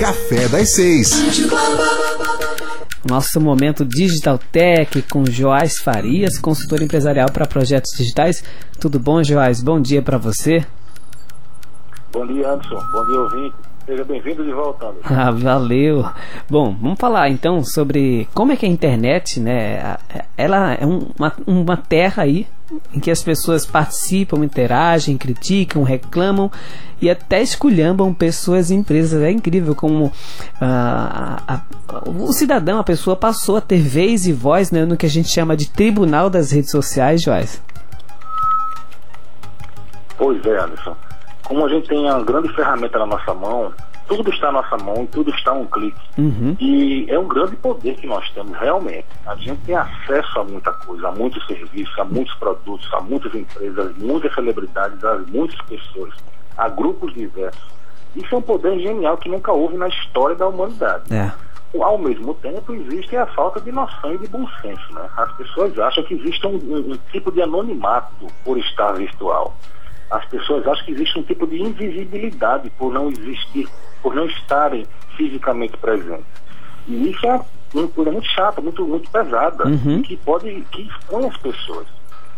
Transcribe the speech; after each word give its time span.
Café 0.00 0.48
das 0.48 0.74
Seis. 0.76 1.10
Nosso 3.06 3.38
momento 3.38 3.84
Digital 3.84 4.38
Tech 4.50 5.02
com 5.02 5.26
Joás 5.26 5.76
Farias, 5.76 6.38
consultor 6.38 6.80
empresarial 6.80 7.30
para 7.30 7.46
projetos 7.46 7.90
digitais. 7.98 8.42
Tudo 8.80 8.98
bom, 8.98 9.22
Joás? 9.22 9.62
Bom 9.62 9.78
dia 9.78 10.00
para 10.00 10.16
você. 10.16 10.64
Bom 12.10 12.26
dia, 12.26 12.50
Anderson. 12.50 12.82
Bom 12.92 13.06
dia, 13.08 13.20
ouvinte. 13.20 13.69
Seja 13.90 14.04
bem-vindo 14.04 14.44
de 14.44 14.52
volta. 14.52 14.94
Ah, 15.02 15.32
valeu. 15.32 16.08
Bom, 16.48 16.76
vamos 16.80 16.96
falar 16.96 17.28
então 17.28 17.64
sobre 17.64 18.28
como 18.32 18.52
é 18.52 18.56
que 18.56 18.64
a 18.64 18.68
internet, 18.68 19.40
né? 19.40 19.96
Ela 20.36 20.74
é 20.74 20.86
uma, 20.86 21.32
uma 21.44 21.76
terra 21.76 22.22
aí 22.22 22.46
em 22.94 23.00
que 23.00 23.10
as 23.10 23.20
pessoas 23.20 23.66
participam, 23.66 24.44
interagem, 24.44 25.18
criticam, 25.18 25.82
reclamam 25.82 26.52
e 27.02 27.10
até 27.10 27.42
esculhambam 27.42 28.14
pessoas 28.14 28.70
e 28.70 28.76
empresas. 28.76 29.20
É 29.24 29.30
incrível 29.32 29.74
como 29.74 30.12
ah, 30.60 31.42
a, 31.48 31.54
a, 31.88 32.08
o 32.08 32.32
cidadão, 32.32 32.78
a 32.78 32.84
pessoa 32.84 33.16
passou 33.16 33.56
a 33.56 33.60
ter 33.60 33.80
vez 33.80 34.24
e 34.24 34.32
voz 34.32 34.70
né, 34.70 34.84
no 34.84 34.96
que 34.96 35.06
a 35.06 35.10
gente 35.10 35.30
chama 35.30 35.56
de 35.56 35.68
tribunal 35.68 36.30
das 36.30 36.52
redes 36.52 36.70
sociais, 36.70 37.20
Joás. 37.22 37.60
Pois 40.16 40.46
é, 40.46 40.60
Anderson. 40.60 41.09
Como 41.50 41.66
a 41.66 41.68
gente 41.68 41.88
tem 41.88 41.98
uma 41.98 42.22
grande 42.22 42.48
ferramenta 42.54 42.96
na 42.96 43.06
nossa 43.06 43.34
mão, 43.34 43.72
tudo 44.06 44.30
está 44.30 44.52
na 44.52 44.62
nossa 44.62 44.76
mão 44.84 45.02
e 45.02 45.06
tudo 45.08 45.34
está 45.34 45.50
a 45.50 45.54
um 45.54 45.66
clique. 45.66 46.00
Uhum. 46.16 46.56
E 46.60 47.06
é 47.08 47.18
um 47.18 47.26
grande 47.26 47.56
poder 47.56 47.96
que 47.96 48.06
nós 48.06 48.30
temos 48.30 48.56
realmente. 48.56 49.08
A 49.26 49.34
gente 49.34 49.60
tem 49.62 49.74
acesso 49.74 50.38
a 50.38 50.44
muita 50.44 50.70
coisa, 50.70 51.08
a 51.08 51.10
muitos 51.10 51.44
serviços, 51.48 51.98
a 51.98 52.04
muitos 52.04 52.32
produtos, 52.34 52.88
a 52.94 53.00
muitas 53.00 53.34
empresas, 53.34 53.96
muitas 53.96 54.32
celebridades, 54.32 55.02
a 55.02 55.18
muitas 55.26 55.60
pessoas, 55.62 56.14
a 56.56 56.68
grupos 56.68 57.12
diversos. 57.14 57.68
Isso 58.14 58.32
é 58.32 58.38
um 58.38 58.42
poder 58.42 58.78
genial 58.78 59.16
que 59.16 59.28
nunca 59.28 59.50
houve 59.50 59.76
na 59.76 59.88
história 59.88 60.36
da 60.36 60.46
humanidade. 60.46 61.12
É. 61.12 61.32
Ao 61.82 61.98
mesmo 61.98 62.32
tempo, 62.34 62.72
existe 62.74 63.16
a 63.16 63.26
falta 63.26 63.60
de 63.60 63.72
noção 63.72 64.14
e 64.14 64.18
de 64.18 64.28
bom 64.28 64.46
senso. 64.62 64.94
Né? 64.94 65.04
As 65.16 65.32
pessoas 65.32 65.76
acham 65.80 66.04
que 66.04 66.14
existe 66.14 66.46
um, 66.46 66.52
um, 66.52 66.92
um 66.92 66.98
tipo 67.10 67.32
de 67.32 67.42
anonimato 67.42 68.28
por 68.44 68.56
estar 68.56 68.92
virtual. 68.92 69.52
As 70.10 70.24
pessoas 70.26 70.66
acham 70.66 70.84
que 70.84 70.92
existe 70.92 71.18
um 71.18 71.22
tipo 71.22 71.46
de 71.46 71.62
invisibilidade 71.62 72.70
por 72.70 72.92
não 72.92 73.08
existir 73.08 73.68
por 74.02 74.14
não 74.14 74.26
estarem 74.26 74.86
fisicamente 75.16 75.76
presentes. 75.76 76.26
E 76.86 77.10
isso 77.10 77.26
é 77.26 77.40
uma 77.74 77.88
coisa 77.88 78.10
muito 78.10 78.28
chata, 78.28 78.60
muito, 78.60 78.84
muito 78.86 79.10
pesada, 79.10 79.66
uhum. 79.66 80.02
que 80.02 80.16
pode, 80.16 80.62
que 80.72 80.82
expõe 80.82 81.26
as 81.26 81.36
pessoas. 81.36 81.86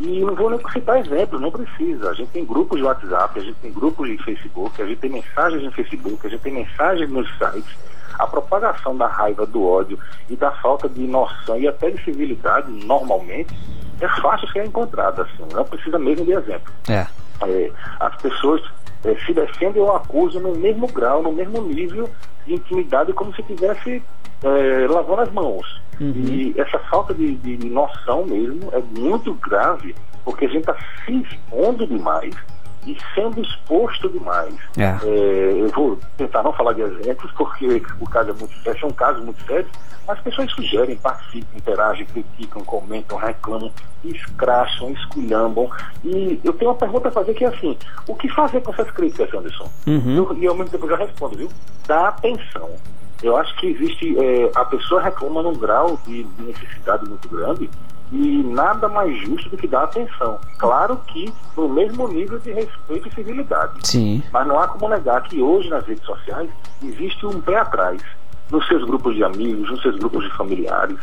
E 0.00 0.20
não 0.20 0.34
vou 0.34 0.50
nem 0.50 0.60
citar 0.70 0.98
exemplos, 0.98 1.40
não 1.40 1.50
precisa. 1.50 2.10
A 2.10 2.14
gente 2.14 2.30
tem 2.30 2.44
grupos 2.44 2.78
de 2.78 2.84
WhatsApp, 2.84 3.38
a 3.38 3.42
gente 3.42 3.56
tem 3.56 3.72
grupos 3.72 4.08
de 4.08 4.18
Facebook, 4.18 4.82
a 4.82 4.86
gente 4.86 4.98
tem 4.98 5.10
mensagens 5.10 5.62
no 5.62 5.70
Facebook, 5.70 6.26
a 6.26 6.30
gente 6.30 6.40
tem 6.40 6.52
mensagens 6.52 7.08
nos 7.10 7.28
sites. 7.38 7.76
A 8.18 8.26
propagação 8.26 8.96
da 8.96 9.06
raiva, 9.06 9.46
do 9.46 9.66
ódio 9.66 9.98
e 10.28 10.36
da 10.36 10.50
falta 10.50 10.88
de 10.88 11.02
noção 11.02 11.58
e 11.58 11.66
até 11.66 11.90
de 11.90 12.02
civilidade, 12.04 12.70
normalmente, 12.70 13.56
é 14.00 14.08
fácil 14.20 14.48
ser 14.48 14.66
encontrada. 14.66 15.22
Assim, 15.22 15.54
não 15.54 15.64
precisa 15.64 15.98
mesmo 15.98 16.24
de 16.24 16.32
exemplo. 16.32 16.72
É. 16.88 17.06
É, 17.46 17.70
as 18.00 18.16
pessoas 18.16 18.62
é, 19.04 19.14
se 19.26 19.32
defendem 19.32 19.82
ou 19.82 19.94
acusam 19.94 20.40
no 20.40 20.54
mesmo 20.56 20.86
grau, 20.88 21.22
no 21.22 21.32
mesmo 21.32 21.62
nível 21.62 22.08
de 22.46 22.54
intimidade, 22.54 23.12
como 23.12 23.34
se 23.34 23.40
estivesse 23.40 24.02
é, 24.42 24.86
lavando 24.88 25.22
as 25.22 25.32
mãos. 25.32 25.80
Uhum. 26.00 26.12
E 26.16 26.54
essa 26.58 26.78
falta 26.90 27.14
de, 27.14 27.34
de, 27.36 27.68
noção 27.68 28.24
mesmo 28.24 28.70
é 28.72 28.80
muito 28.98 29.34
grave, 29.34 29.94
porque 30.24 30.46
a 30.46 30.48
gente 30.48 30.60
está 30.60 30.76
se 31.04 31.12
expondo 31.12 31.86
demais 31.86 32.34
e 32.86 32.96
sendo 33.14 33.40
exposto 33.40 34.08
demais. 34.08 34.54
É. 34.76 34.96
É, 35.04 35.60
eu 35.60 35.68
vou 35.68 35.98
tentar 36.16 36.42
não 36.42 36.52
falar 36.52 36.72
de 36.72 36.82
exemplos, 36.82 37.30
porque 37.32 37.82
o 38.00 38.08
caso 38.08 38.30
é 38.30 38.32
muito 38.32 38.54
sério, 38.62 38.80
é 38.82 38.86
um 38.86 38.92
caso 38.92 39.22
muito 39.22 39.42
sério, 39.44 39.68
as 40.08 40.18
pessoas 40.20 40.50
sugerem, 40.52 40.96
participam, 40.96 41.56
interagem, 41.56 42.04
criticam, 42.06 42.62
comentam, 42.64 43.16
reclamam, 43.16 43.70
escracham, 44.04 44.90
esculhambam. 44.90 45.70
E 46.04 46.40
eu 46.42 46.52
tenho 46.54 46.72
uma 46.72 46.76
pergunta 46.76 47.08
a 47.08 47.12
fazer 47.12 47.34
que 47.34 47.44
é 47.44 47.48
assim: 47.48 47.76
o 48.08 48.14
que 48.16 48.28
fazer 48.28 48.60
com 48.62 48.72
essas 48.72 48.90
críticas, 48.90 49.32
Anderson? 49.32 49.70
Uhum. 49.86 50.16
Eu, 50.16 50.36
e 50.38 50.46
ao 50.46 50.54
mesmo 50.54 50.70
tempo 50.70 50.86
eu 50.86 50.90
já 50.90 50.96
respondo, 50.96 51.36
viu? 51.36 51.48
Dá 51.86 52.08
atenção. 52.08 52.70
Eu 53.22 53.36
acho 53.36 53.54
que 53.56 53.68
existe. 53.68 54.18
É, 54.18 54.50
a 54.56 54.64
pessoa 54.64 55.00
reclama 55.00 55.42
num 55.42 55.54
grau 55.54 55.96
de 56.04 56.26
necessidade 56.40 57.08
muito 57.08 57.28
grande 57.28 57.70
e 58.12 58.42
nada 58.42 58.88
mais 58.88 59.16
justo 59.26 59.48
do 59.48 59.56
que 59.56 59.66
dar 59.66 59.84
atenção. 59.84 60.38
Claro 60.58 60.98
que 61.08 61.32
no 61.56 61.68
mesmo 61.68 62.06
nível 62.06 62.38
de 62.38 62.52
respeito 62.52 63.08
e 63.08 63.14
civilidade. 63.14 63.72
Sim. 63.82 64.22
Mas 64.30 64.46
não 64.46 64.60
há 64.60 64.68
como 64.68 64.88
negar 64.88 65.22
que 65.22 65.40
hoje 65.40 65.70
nas 65.70 65.84
redes 65.86 66.04
sociais 66.04 66.50
existe 66.82 67.24
um 67.24 67.40
pé 67.40 67.56
atrás 67.56 68.02
nos 68.50 68.66
seus 68.68 68.84
grupos 68.84 69.14
de 69.14 69.24
amigos, 69.24 69.70
nos 69.70 69.80
seus 69.80 69.96
grupos 69.96 70.24
de 70.24 70.30
familiares, 70.36 70.98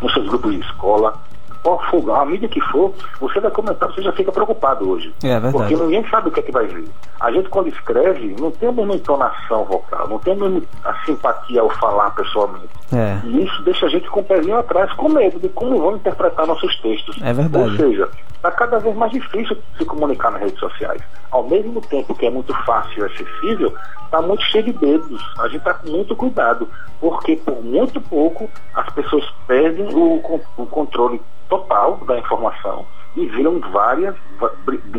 nos 0.00 0.12
seus 0.14 0.26
grupos 0.28 0.52
de 0.52 0.60
escola, 0.60 1.20
qual 1.62 1.80
for, 1.90 2.10
a 2.10 2.24
mídia 2.24 2.48
que 2.48 2.60
for, 2.60 2.92
você 3.20 3.40
vai 3.40 3.50
comentar, 3.50 3.90
você 3.90 4.02
já 4.02 4.12
fica 4.12 4.32
preocupado 4.32 4.88
hoje. 4.88 5.12
É 5.22 5.38
verdade. 5.38 5.52
Porque 5.52 5.76
ninguém 5.76 6.04
sabe 6.08 6.28
o 6.28 6.32
que 6.32 6.40
é 6.40 6.42
que 6.42 6.52
vai 6.52 6.66
vir. 6.66 6.88
A 7.20 7.30
gente, 7.30 7.48
quando 7.48 7.68
escreve, 7.68 8.34
não 8.38 8.50
tem 8.50 8.68
a 8.68 8.72
mesma 8.72 8.94
entonação 8.94 9.64
vocal, 9.64 10.08
não 10.08 10.18
tem 10.18 10.32
a 10.32 10.36
mesma 10.36 10.62
simpatia 11.04 11.60
ao 11.60 11.70
falar 11.70 12.10
pessoalmente. 12.12 12.68
É. 12.92 13.18
E 13.24 13.44
isso 13.44 13.62
deixa 13.62 13.86
a 13.86 13.88
gente 13.88 14.08
com 14.08 14.20
o 14.20 14.24
pezinho 14.24 14.58
atrás, 14.58 14.92
com 14.94 15.08
medo 15.08 15.38
de 15.38 15.48
como 15.50 15.78
vão 15.78 15.96
interpretar 15.96 16.46
nossos 16.46 16.74
textos. 16.80 17.16
É 17.22 17.32
verdade. 17.32 17.70
Ou 17.70 17.76
seja, 17.76 18.08
está 18.40 18.50
cada 18.50 18.78
vez 18.78 18.96
mais 18.96 19.12
difícil 19.12 19.56
se 19.76 19.84
comunicar 19.84 20.30
nas 20.30 20.40
redes 20.40 20.58
sociais. 20.58 21.02
Ao 21.30 21.46
mesmo 21.46 21.80
tempo 21.82 22.14
que 22.14 22.26
é 22.26 22.30
muito 22.30 22.54
fácil 22.64 23.02
e 23.02 23.06
acessível, 23.06 23.74
está 24.04 24.22
muito 24.22 24.42
cheio 24.44 24.64
de 24.64 24.72
dedos. 24.72 25.22
A 25.38 25.46
gente 25.46 25.58
está 25.58 25.74
com 25.74 25.90
muito 25.90 26.16
cuidado, 26.16 26.66
porque 26.98 27.36
por 27.36 27.62
muito 27.62 28.00
pouco 28.00 28.50
as 28.74 28.88
pessoas 28.94 29.24
perdem 29.46 29.94
o, 29.94 30.40
o 30.56 30.66
controle 30.66 31.20
total 31.48 31.98
da 32.06 32.18
informação 32.18 32.86
e 33.14 33.26
viram 33.26 33.60
várias 33.72 34.14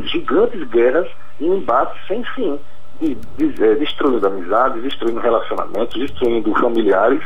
gigantes 0.04 0.64
guerras 0.70 1.08
e 1.40 1.48
embates 1.48 2.00
sem 2.08 2.24
fim, 2.36 2.60
de, 3.00 3.16
de, 3.16 3.64
é, 3.64 3.76
destruindo 3.76 4.28
amizades, 4.28 4.84
destruindo 4.84 5.20
relacionamentos, 5.20 6.00
destruindo 6.00 6.54
familiares 6.54 7.24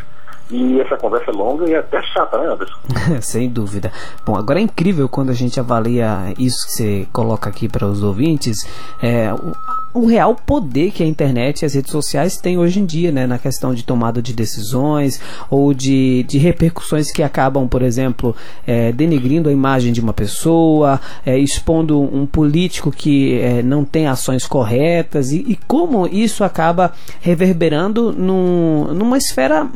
e 0.50 0.80
essa 0.80 0.96
conversa 0.96 1.32
é 1.32 1.34
longa 1.34 1.68
e 1.68 1.74
é 1.74 1.80
até 1.80 2.02
chata, 2.04 2.38
né, 2.38 2.52
Anderson? 2.52 2.76
Sem 3.22 3.50
dúvida. 3.50 3.92
Bom, 4.24 4.36
agora 4.36 4.60
é 4.60 4.62
incrível 4.62 5.10
quando 5.10 5.32
a 5.32 5.34
gente 5.34 5.60
avalia 5.60 6.34
isso 6.38 6.68
que 6.68 6.74
você 6.74 7.08
coloca 7.12 7.50
aqui 7.50 7.68
para 7.68 7.88
os 7.88 8.04
ouvintes, 8.04 8.58
é, 9.02 9.34
o, 9.34 10.02
o, 10.02 10.06
real 10.06 10.36
poder 10.36 10.92
que 10.92 11.02
a 11.02 11.06
internet 11.06 11.62
e 11.62 11.66
as 11.66 11.74
redes 11.74 11.92
sociais 11.92 12.38
têm 12.38 12.60
hoje 12.60 12.80
em 12.80 12.86
dia, 12.86 13.12
né, 13.12 13.26
na 13.26 13.40
questão 13.40 13.74
de 13.74 13.84
tomada 13.84 14.22
de 14.22 14.34
decisões 14.34 15.20
ou 15.50 15.74
de, 15.74 16.24
de 16.24 16.38
repercussões 16.38 17.12
que 17.12 17.24
acabam, 17.24 17.68
por 17.68 17.82
exemplo, 17.82 18.36
é, 18.68 18.92
denegrindo 18.92 19.50
a 19.50 19.52
imagem 19.52 19.92
de 19.92 20.00
uma 20.00 20.14
pessoa, 20.14 21.02
é, 21.26 21.40
expondo 21.40 22.00
um 22.00 22.28
político 22.28 22.92
que 22.92 23.40
é, 23.40 23.64
não 23.64 23.84
tem 23.84 24.06
ações 24.06 24.46
corretas 24.46 25.32
e, 25.32 25.38
e 25.38 25.56
como 25.68 26.06
isso 26.06 26.44
acaba 26.44 26.94
reverberando 27.20 28.12
num, 28.12 28.94
numa 28.94 29.18
esfera 29.18 29.68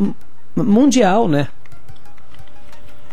mundial, 0.63 1.27
né? 1.27 1.47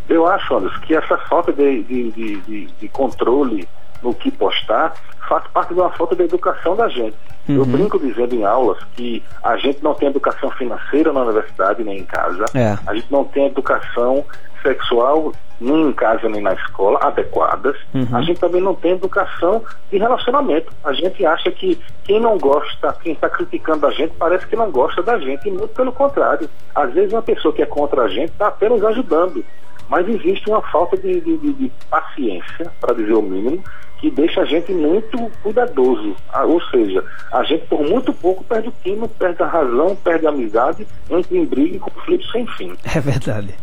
Eu 0.09 0.27
acho, 0.27 0.57
Anderson, 0.57 0.81
que 0.81 0.95
essa 0.95 1.19
falta 1.19 1.53
de, 1.53 1.83
de, 1.83 2.11
de, 2.13 2.67
de, 2.67 2.89
controle 2.89 3.69
no 4.07 4.15
que 4.15 4.31
postar 4.31 4.95
faz 5.29 5.45
parte 5.49 5.75
de 5.75 5.81
uma 5.81 5.91
falta 5.91 6.15
de 6.15 6.23
educação 6.23 6.77
da 6.77 6.89
gente. 6.89 7.17
Uhum. 7.49 7.57
Eu 7.57 7.65
brinco 7.65 7.99
dizendo 7.99 8.35
em 8.35 8.45
aulas 8.45 8.79
que 8.95 9.23
a 9.43 9.57
gente 9.57 9.83
não 9.83 9.95
tem 9.95 10.09
educação 10.09 10.51
financeira 10.53 11.13
na 11.13 11.23
universidade 11.23 11.83
nem 11.83 11.99
em 11.99 12.05
casa, 12.05 12.45
é. 12.55 12.77
a 12.87 12.95
gente 12.95 13.11
não 13.11 13.25
tem 13.25 13.47
educação 13.47 14.25
sexual 14.63 15.33
nem 15.61 15.89
em 15.89 15.93
casa 15.93 16.29
nem 16.29 16.43
na 16.43 16.53
escola 16.53 16.99
adequadas. 17.03 17.77
Uhum. 17.95 18.09
A 18.13 18.21
gente 18.23 18.39
também 18.39 18.61
não 18.61 18.75
tem 18.75 18.93
educação 18.93 19.63
de 19.91 19.99
relacionamento. 19.99 20.73
A 20.85 20.93
gente 20.93 21.25
acha 21.25 21.51
que 21.51 21.81
quem 22.05 22.21
não 22.21 22.37
gosta, 22.37 22.95
quem 23.03 23.13
está 23.13 23.29
criticando 23.29 23.87
a 23.87 23.91
gente, 23.91 24.13
parece 24.19 24.47
que 24.47 24.57
não 24.57 24.71
gosta 24.71 25.03
da 25.03 25.19
gente. 25.19 25.49
E 25.49 25.51
muito 25.51 25.69
pelo 25.69 25.93
contrário. 25.93 26.49
Às 26.75 26.93
vezes 26.93 27.13
uma 27.13 27.23
pessoa 27.23 27.55
que 27.55 27.63
é 27.63 27.67
contra 27.67 28.03
a 28.03 28.09
gente 28.09 28.33
está 28.33 28.49
apenas 28.49 28.85
ajudando. 28.85 29.43
Mas 29.89 30.09
existe 30.09 30.49
uma 30.49 30.63
falta 30.63 30.97
de, 30.97 31.21
de, 31.21 31.37
de 31.37 31.73
paciência, 31.89 32.73
para 32.81 32.95
dizer 32.95 33.13
o 33.13 33.23
mínimo, 33.23 33.63
que 33.99 34.11
deixa 34.11 34.43
a 34.43 34.45
gente 34.45 34.73
muito 34.73 35.31
cuidadoso. 35.43 36.15
Ah, 36.33 36.45
ou 36.45 36.61
seja, 36.65 37.05
a 37.33 37.43
gente 37.45 37.67
por 37.67 37.83
muito 37.83 38.13
pouco 38.13 38.45
perde 38.45 38.69
o 38.69 38.73
clima, 38.73 39.09
perde 39.09 39.43
a 39.43 39.47
razão, 39.47 39.97
perde 39.97 40.27
a 40.27 40.31
amizade, 40.31 40.87
entra 41.09 41.37
em 41.37 41.45
briga 41.45 41.77
e 41.77 41.79
conflito 41.79 42.27
sem 42.31 42.47
fim. 42.47 42.77
É 42.95 43.01
verdade. 43.01 43.55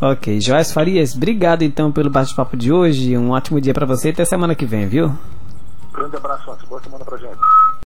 Ok, 0.00 0.40
Joás 0.40 0.72
Farias, 0.72 1.16
obrigado 1.16 1.62
então 1.62 1.90
pelo 1.90 2.08
bate-papo 2.08 2.56
de 2.56 2.72
hoje. 2.72 3.18
Um 3.18 3.30
ótimo 3.30 3.60
dia 3.60 3.74
para 3.74 3.84
você 3.84 4.08
e 4.08 4.12
até 4.12 4.24
semana 4.24 4.54
que 4.54 4.64
vem, 4.64 4.86
viu? 4.86 5.12
Grande 5.92 6.16
abraço, 6.16 6.56
boa 6.68 6.80
semana 6.80 7.04
pra 7.04 7.16
gente. 7.18 7.57